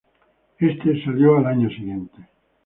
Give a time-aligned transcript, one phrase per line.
[0.59, 2.27] Éste salió al año siguiente.